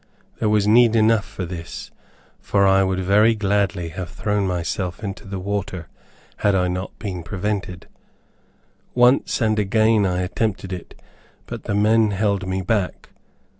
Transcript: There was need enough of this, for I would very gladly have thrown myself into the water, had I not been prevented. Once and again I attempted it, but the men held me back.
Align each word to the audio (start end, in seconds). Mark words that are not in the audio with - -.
There 0.39 0.49
was 0.49 0.67
need 0.67 0.95
enough 0.95 1.37
of 1.37 1.49
this, 1.49 1.91
for 2.39 2.65
I 2.65 2.81
would 2.83 3.01
very 3.01 3.35
gladly 3.35 3.89
have 3.89 4.09
thrown 4.09 4.47
myself 4.47 5.03
into 5.03 5.25
the 5.27 5.37
water, 5.37 5.89
had 6.37 6.55
I 6.55 6.69
not 6.69 6.97
been 6.97 7.21
prevented. 7.21 7.85
Once 8.95 9.41
and 9.41 9.59
again 9.59 10.07
I 10.07 10.21
attempted 10.21 10.73
it, 10.73 10.99
but 11.45 11.65
the 11.65 11.75
men 11.75 12.09
held 12.09 12.47
me 12.47 12.63
back. 12.63 13.09